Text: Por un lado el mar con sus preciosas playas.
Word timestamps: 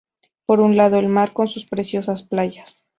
Por 0.47 0.61
un 0.61 0.77
lado 0.77 0.97
el 0.97 1.09
mar 1.09 1.31
con 1.31 1.47
sus 1.47 1.67
preciosas 1.67 2.23
playas. 2.23 2.83